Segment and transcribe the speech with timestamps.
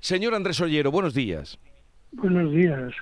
[0.00, 1.58] Señor Andrés Ollero, buenos días.
[2.12, 2.92] Buenos días.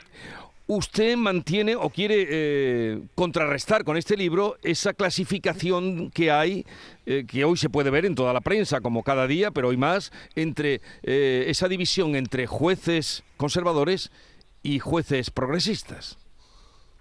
[0.69, 6.65] Usted mantiene o quiere eh, contrarrestar con este libro esa clasificación que hay,
[7.07, 9.77] eh, que hoy se puede ver en toda la prensa, como cada día, pero hoy
[9.77, 14.11] más, entre eh, esa división entre jueces conservadores
[14.65, 16.19] y jueces progresistas.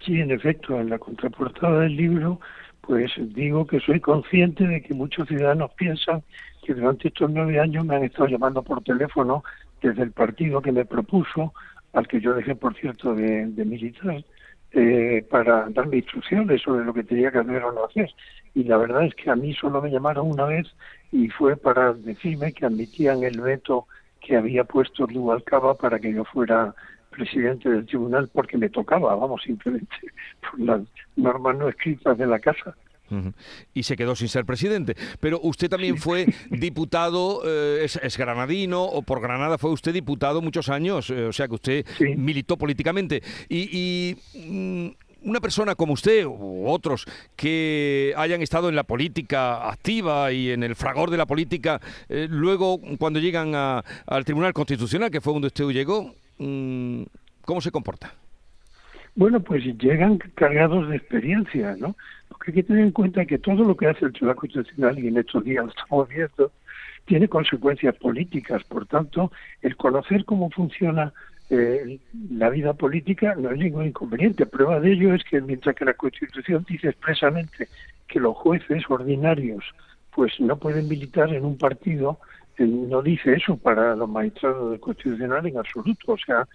[0.04, 2.38] Sí, en efecto, en la contraportada del libro,
[2.82, 6.22] pues digo que soy consciente de que muchos ciudadanos piensan
[6.64, 9.42] que durante estos nueve años me han estado llamando por teléfono
[9.88, 11.52] desde el partido que me propuso
[11.92, 14.24] al que yo dejé, por cierto, de, militar,
[14.72, 18.10] eh, para darme instrucciones sobre lo que tenía que hacer o no hacer.
[18.54, 20.66] Y la verdad es que a mí solo me llamaron una vez
[21.12, 23.86] y fue para decirme que admitían el veto
[24.20, 26.74] que había puesto Rubalcaba para que yo fuera
[27.10, 29.96] presidente del tribunal porque me tocaba, vamos, simplemente
[30.50, 30.82] por las
[31.16, 32.76] normas no escritas de la casa.
[33.74, 34.96] Y se quedó sin ser presidente.
[35.20, 40.68] Pero usted también fue diputado, eh, es, granadino, o por Granada fue usted diputado muchos
[40.68, 43.22] años, eh, o sea que usted militó políticamente.
[43.48, 44.88] Y, mm,
[45.22, 47.04] una persona como usted u otros
[47.34, 52.28] que hayan estado en la política activa y en el fragor de la política, eh,
[52.30, 57.02] luego cuando llegan al Tribunal Constitucional, que fue donde usted llegó, mm,
[57.44, 58.14] ¿cómo se comporta?
[59.16, 61.96] Bueno, pues llegan cargados de experiencia, ¿no?
[62.28, 65.08] Porque hay que tener en cuenta que todo lo que hace el Tribunal Constitucional, y
[65.08, 66.52] en estos días lo estamos viendo,
[67.06, 68.62] tiene consecuencias políticas.
[68.64, 71.14] Por tanto, el conocer cómo funciona
[71.48, 71.98] eh,
[72.30, 74.44] la vida política no es ningún inconveniente.
[74.44, 77.68] Prueba de ello es que mientras que la Constitución dice expresamente
[78.08, 79.64] que los jueces ordinarios
[80.14, 82.18] pues no pueden militar en un partido,
[82.58, 86.12] eh, no dice eso para los magistrados del Constitucional en absoluto.
[86.12, 86.46] O sea,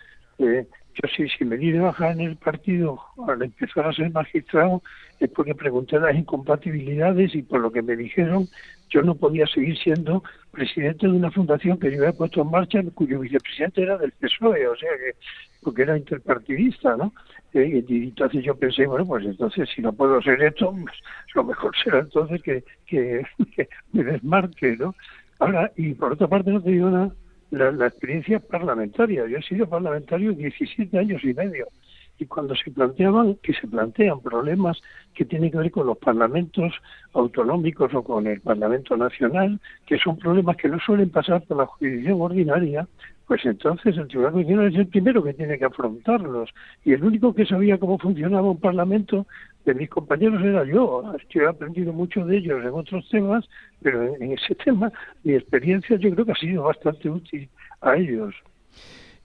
[0.42, 4.81] yo sí, si me di de baja en el partido al empezar a ser magistrado
[5.20, 8.50] es porque pregunté las incompatibilidades y por lo que me dijeron
[8.89, 12.81] yo no podía seguir siendo presidente de una fundación que yo había puesto en marcha
[12.94, 15.16] cuyo vicepresidente era del PSOE, o sea que
[15.64, 17.14] porque era interpartidista, ¿no?
[17.53, 20.95] Eh, y entonces yo pensé, bueno, pues entonces si no puedo hacer esto, pues,
[21.36, 23.23] lo mejor será entonces que, que
[23.94, 24.95] me desmarque, ¿no?
[25.39, 27.11] Ahora, y por otra parte no te digo nada,
[27.52, 29.28] la, experiencia parlamentaria.
[29.28, 31.67] Yo he sido parlamentario 17 años y medio.
[32.21, 34.80] Y cuando se planteaban, que se plantean problemas
[35.15, 36.71] que tienen que ver con los parlamentos
[37.14, 41.65] autonómicos o con el Parlamento Nacional, que son problemas que no suelen pasar por la
[41.65, 42.87] jurisdicción ordinaria,
[43.26, 46.52] pues entonces el Tribunal Constitucional es el primero que tiene que afrontarlos.
[46.86, 49.26] Y el único que sabía cómo funcionaba un Parlamento
[49.65, 51.15] de mis compañeros era yo.
[51.32, 53.49] Yo he aprendido mucho de ellos en otros temas,
[53.82, 54.92] pero en ese tema
[55.23, 57.49] mi experiencia yo creo que ha sido bastante útil
[57.82, 58.36] a ellos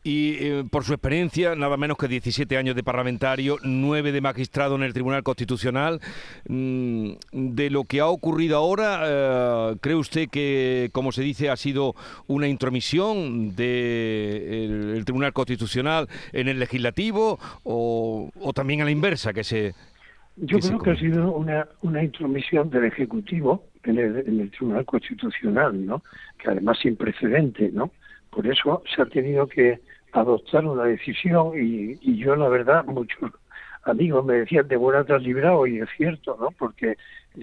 [0.07, 4.77] y eh, por su experiencia, nada menos que 17 años de parlamentario, 9 de magistrado
[4.77, 6.01] en el Tribunal Constitucional,
[6.49, 11.57] mm, de lo que ha ocurrido ahora, eh, ¿cree usted que, como se dice, ha
[11.57, 11.97] sido
[12.29, 19.75] una intromisión del Tribunal Constitucional en el legislativo o, también a la inversa que se...
[20.37, 24.85] Yo creo que ha sido una, una intromisión del Ejecutivo en el, en el Tribunal
[24.85, 26.05] Constitucional, ¿no?
[26.39, 27.91] Que además sin precedente, ¿no?
[28.31, 29.81] Por eso se ha tenido que
[30.21, 33.31] adoptar una decisión y, yo la verdad muchos
[33.85, 36.51] amigos me decían de buena has librado y es cierto, ¿no?
[36.53, 36.97] Porque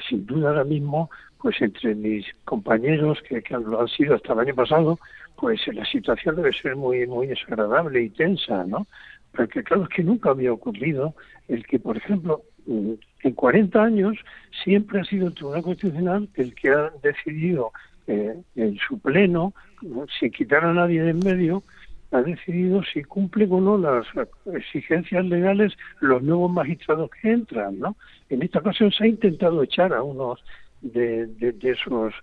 [0.10, 1.10] sin duda ahora mismo,
[1.42, 5.00] pues entre mis compañeros que, que lo han sido hasta el año pasado,
[5.38, 8.88] pues la situación debe ser muy muy desagradable y tensa, ¿no?
[9.36, 11.16] Porque claro es que nunca había ocurrido
[11.48, 14.18] el que, por ejemplo, en 40 años
[14.64, 17.72] siempre ha sido el Tribunal Constitucional el que ha decidido
[18.08, 19.54] eh, en su pleno,
[20.20, 21.64] sin quitar a nadie de en medio,
[22.14, 24.06] ha decidido si cumplen o no las
[24.54, 27.98] exigencias legales los nuevos magistrados que entran, ¿no?
[28.30, 30.44] En esta ocasión se ha intentado echar a unos
[30.82, 31.28] de,
[31.64, 32.14] esos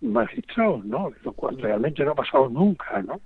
[0.00, 1.12] magistrados, ¿no?
[1.22, 3.20] Lo cual realmente no ha pasado nunca, ¿no?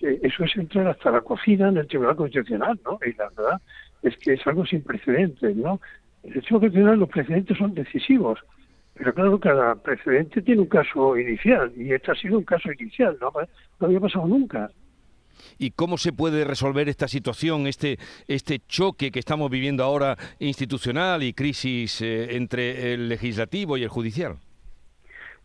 [0.00, 2.98] Eh, eso es entrar hasta la cocina en el Tribunal Constitucional, ¿no?
[3.06, 3.60] Y la verdad
[4.02, 5.80] es que es algo sin precedentes, ¿no?
[6.24, 8.40] En el Tribunal Constitucional los precedentes son decisivos,
[8.94, 13.16] pero claro, cada precedente tiene un caso inicial y este ha sido un caso inicial,
[13.20, 13.32] no,
[13.78, 14.68] no había pasado nunca
[15.58, 17.98] y cómo se puede resolver esta situación, este,
[18.28, 23.88] este choque que estamos viviendo ahora institucional y crisis eh, entre el legislativo y el
[23.88, 24.36] judicial.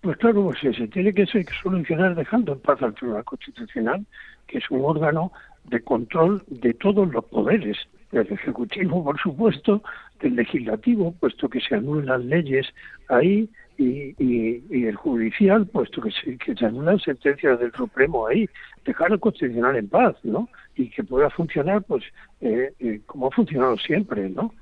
[0.02, 1.26] Pues claro, pues, se tiene que
[1.64, 4.06] solucionar dejando en paz al Tribunal Constitucional,
[4.46, 5.32] que es un órgano
[5.70, 7.78] de control de todos los poderes,
[8.12, 9.82] del Ejecutivo, por supuesto,
[10.22, 12.68] del Legislativo, puesto que se anulan leyes
[13.10, 18.50] ahí, y, y, el judicial, puesto que se, que se anulan sentencias del Supremo ahí,
[18.86, 20.48] dejar el constitucional en paz, ¿no?
[20.76, 22.04] Y que pueda funcionar, pues,
[22.42, 24.54] eh, eh, como ha funcionado siempre, ¿no?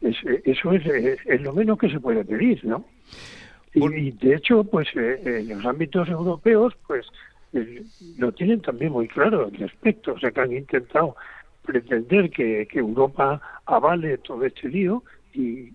[0.00, 2.84] Es, eh, eso es, es, lo menos que se puede pedir, ¿no?
[3.74, 7.06] Y, de hecho, pues, en los ámbitos europeos, pues,
[7.52, 11.16] lo tienen también muy claro al respecto, o sea que han intentado
[11.64, 15.02] pretender que, Europa avale todo este lío
[15.32, 15.72] y,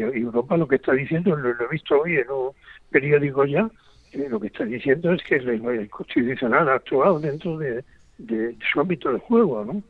[0.00, 2.50] Europa lo que está diciendo, lo, he visto hoy en un
[2.90, 3.68] periódico ya,
[4.12, 7.84] eh, lo que está diciendo es que el, el Constitucional ha actuado dentro de,
[8.18, 9.82] de, su ámbito de juego, ¿no?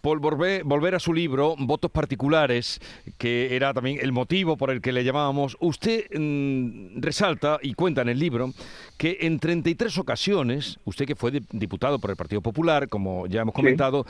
[0.00, 2.80] Por volver, volver, a su libro, Votos Particulares,
[3.18, 8.02] que era también el motivo por el que le llamábamos, usted mm, resalta y cuenta
[8.02, 8.52] en el libro
[8.98, 13.54] que en 33 ocasiones, usted que fue diputado por el Partido Popular, como ya hemos
[13.54, 14.04] comentado,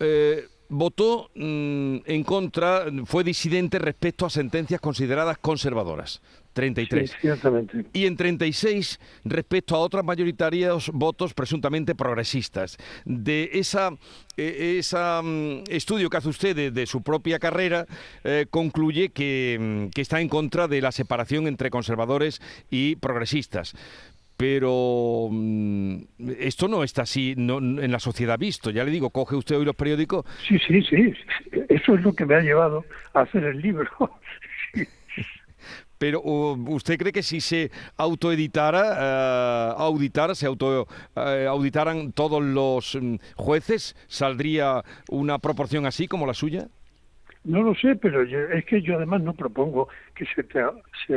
[0.00, 6.20] eh, votó mm, en contra, fue disidente respecto a sentencias consideradas conservadoras.
[6.56, 7.12] 33.
[7.92, 12.78] y en 36 respecto a otras mayoritarios votos presuntamente progresistas.
[13.04, 13.78] De ese
[14.38, 17.86] esa, mm, estudio que hace usted de, su propia carrera,
[18.24, 22.40] eh, concluye que, mm, que está en contra de la separación entre conservadores
[22.70, 23.74] y progresistas
[24.36, 25.96] pero mm,
[26.38, 28.70] esto no está así en la sociedad visto.
[28.70, 30.24] Ya le digo, coge usted hoy los periódicos.
[30.46, 31.14] Sí, sí, sí.
[31.68, 32.84] Eso es lo que me ha llevado
[33.14, 33.88] a hacer el libro.
[35.98, 40.86] Pero ¿usted cree que si se autoeditara, uh, auditara, se auto
[41.16, 46.68] eh, auditaran todos los mm, jueces, saldría una proporción así como la suya?
[47.46, 50.60] No lo sé, pero es que yo además no propongo que se, te,
[51.06, 51.16] se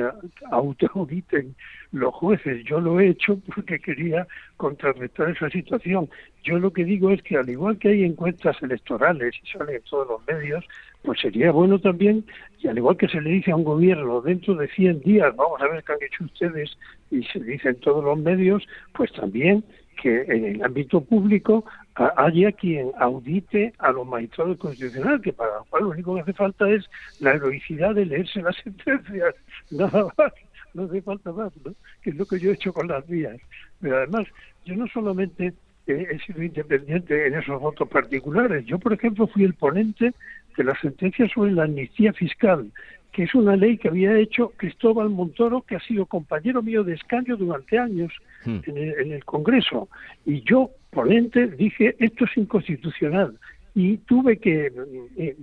[0.51, 1.55] autoauditen
[1.91, 2.63] los jueces.
[2.65, 6.07] Yo lo he hecho porque quería contrarrestar esa situación.
[6.43, 9.81] Yo lo que digo es que al igual que hay encuestas electorales y salen en
[9.81, 10.63] todos los medios,
[11.01, 12.23] pues sería bueno también,
[12.59, 15.59] y al igual que se le dice a un gobierno dentro de 100 días, vamos
[15.61, 16.77] a ver qué han hecho ustedes,
[17.09, 19.63] y se dice en todos los medios, pues también
[20.01, 21.65] que en el ámbito público
[21.95, 26.33] haya quien audite a los magistrados constitucionales, que para lo cual lo único que hace
[26.33, 29.35] falta es la heroicidad de leerse las sentencias,
[29.71, 30.33] nada más,
[30.73, 31.73] no hace falta más, ¿no?
[32.01, 33.37] que es lo que yo he hecho con las vías.
[33.81, 34.27] Pero además,
[34.65, 35.53] yo no solamente
[35.87, 40.13] he sido independiente en esos votos particulares, yo por ejemplo fui el ponente
[40.55, 42.71] de la sentencia sobre la amnistía fiscal,
[43.11, 46.93] que es una ley que había hecho Cristóbal Montoro, que ha sido compañero mío de
[46.93, 48.13] escaño durante años
[48.45, 48.59] hmm.
[48.65, 49.89] en, el, Congreso.
[50.25, 53.37] Y yo, ponente, dije, esto es inconstitucional.
[53.75, 54.71] Y tuve que
[55.17, 55.35] eh,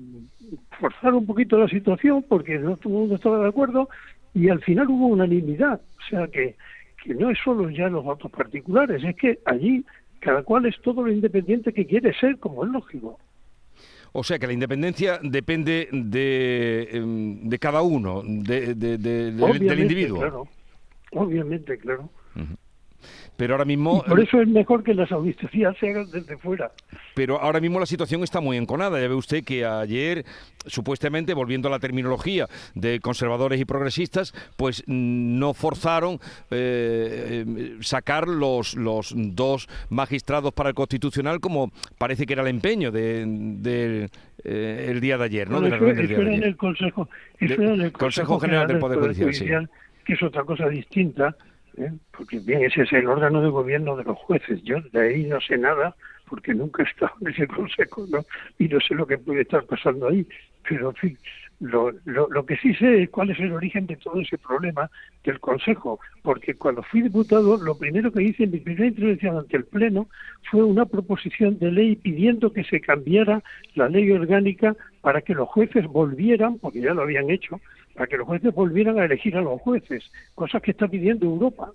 [0.79, 3.89] forzar un poquito la situación porque no todo el mundo estaba de acuerdo
[4.35, 5.81] y al final hubo unanimidad.
[5.99, 6.57] O sea que,
[7.03, 9.85] que no es solo ya los votos particulares, es que allí
[10.21, 13.19] cada cual es todo lo independiente que quiere ser, como es lógico.
[14.19, 20.19] O sea que la independencia depende de, em, de cada uno, de, del individuo.
[20.21, 20.49] Claro.
[21.13, 22.09] Obviamente, claro.
[23.37, 24.03] Pero ahora mismo...
[24.05, 26.71] por eso es mejor que las auditorías se hagan desde fuera.
[27.15, 29.01] Pero ahora mismo la situación está muy enconada.
[29.01, 30.25] Ya ve usted que ayer,
[30.67, 36.15] supuestamente, volviendo a la terminología de conservadores y progresistas, pues no forzaron
[36.51, 42.49] eh, eh, sacar los, los dos magistrados para el Constitucional como parece que era el
[42.49, 44.09] empeño de,
[44.45, 45.65] eh, el día de ayer, ¿no?
[45.67, 49.69] eso, era en el Consejo, el Consejo, General, del Poder Judicial,
[50.05, 51.37] que es otra cosa distinta
[51.77, 51.93] ¿eh?
[52.17, 54.63] porque bien, ese es el órgano de gobierno de los jueces.
[54.63, 55.95] Yo de ahí no sé nada,
[56.29, 58.25] porque nunca he estado en ese consejo, ¿no?
[58.59, 60.27] Y no sé lo que puede estar pasando ahí.
[60.69, 61.19] Pero, en fin,
[61.61, 64.91] lo, lo, lo, que sí sé es cuál es el origen de todo ese problema
[65.25, 69.57] del Consejo, porque cuando fui diputado, lo primero que hice en mi primera intervención ante
[69.57, 70.09] el Pleno
[70.51, 73.43] fue una proposición de ley pidiendo que se cambiara
[73.75, 77.61] la ley orgánica para que los jueces volvieran, porque ya lo habían hecho,
[77.97, 81.73] para que los jueces volvieran a elegir a los jueces, cosas que está pidiendo Europa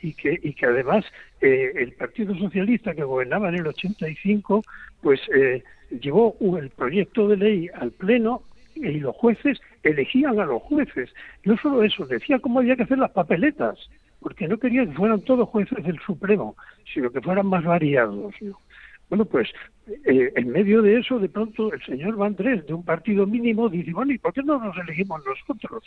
[0.00, 1.04] y que, y que además
[1.40, 4.62] eh, el Partido Socialista que gobernaba en el 85,
[5.00, 5.62] pues eh,
[6.00, 8.42] llevó el proyecto de ley al Pleno
[8.74, 11.10] y los jueces elegían a los jueces.
[11.44, 13.78] No solo eso, decía cómo había que hacer las papeletas,
[14.20, 16.56] porque no quería que fueran todos jueces del Supremo,
[16.92, 18.34] sino que fueran más variados.
[19.12, 19.46] Bueno, pues
[20.06, 23.92] eh, en medio de eso, de pronto el señor Vandrés, de un partido mínimo, dice,
[23.92, 25.84] bueno, ¿y por qué no nos elegimos nosotros?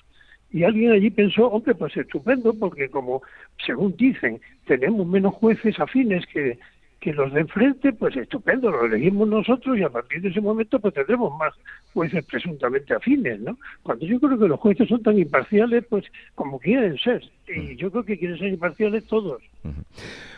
[0.52, 3.24] Y alguien allí pensó, hombre, pues estupendo, porque como,
[3.66, 6.60] según dicen, tenemos menos jueces afines que,
[7.00, 10.80] que los de enfrente, pues estupendo, lo elegimos nosotros y a partir de ese momento
[10.80, 11.56] pues tendremos más
[11.96, 13.58] jueces presuntamente afines, ¿no?
[13.82, 16.06] Cuando yo creo que los jueces son tan imparciales, pues
[16.36, 19.42] como quieren ser, y yo creo que quieren ser imparciales todos.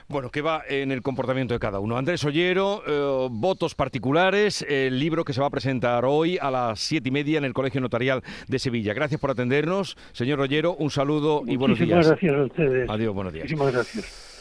[0.10, 1.98] Bueno, que va en el comportamiento de cada uno.
[1.98, 6.80] Andrés Ollero, eh, votos particulares, el libro que se va a presentar hoy a las
[6.80, 8.94] siete y media en el Colegio Notarial de Sevilla.
[8.94, 11.98] Gracias por atendernos, señor Ollero, un saludo y buenos días.
[11.98, 12.90] Muchísimas gracias a ustedes.
[12.90, 13.44] Adiós, buenos días.
[13.44, 14.40] Muchísimas gracias.